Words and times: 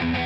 Thank 0.00 0.16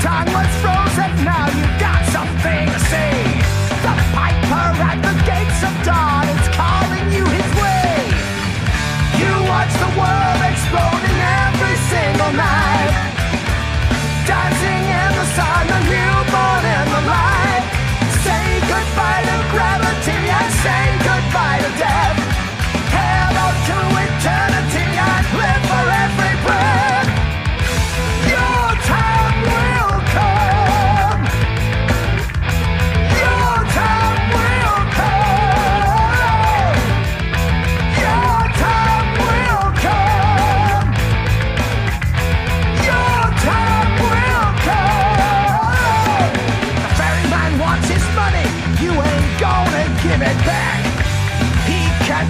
Time 0.00 0.32
was 0.32 0.46
frozen, 0.62 1.24
now 1.24 1.48
you 1.48 1.67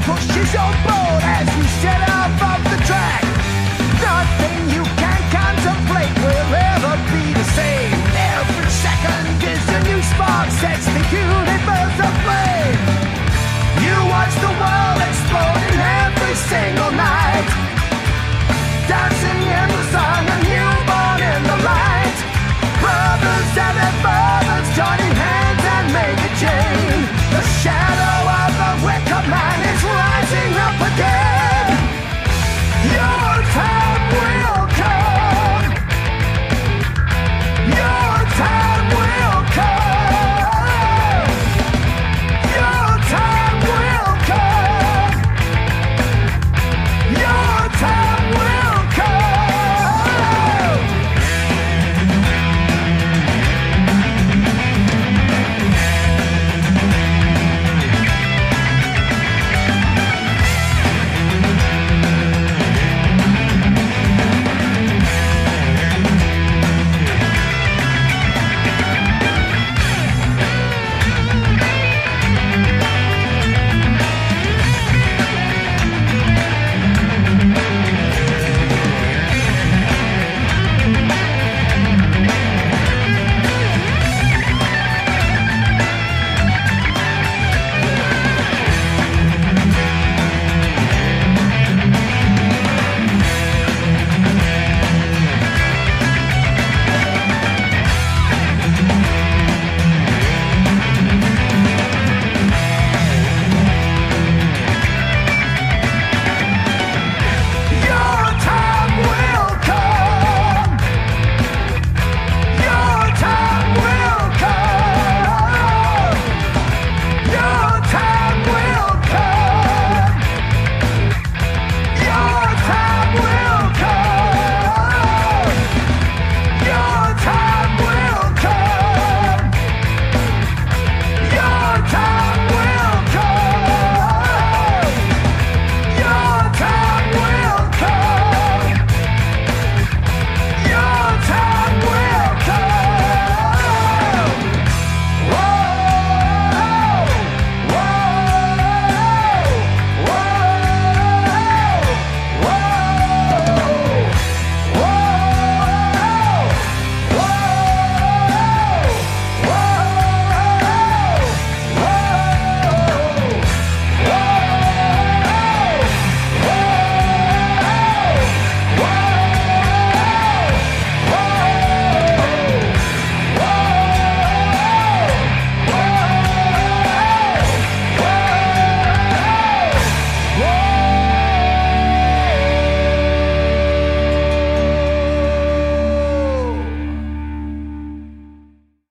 Push 0.08 0.54
your 0.54 0.72
boat. 0.86 1.07